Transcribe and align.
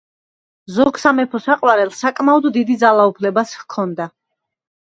ზოგ 0.77 0.97
სამეფო 1.03 1.41
საყვარელს 1.47 2.01
საკმაოდ 2.05 2.49
დიდი 2.57 2.79
ძალაუფლებაც 2.85 3.55
ჰქონდა. 3.63 4.13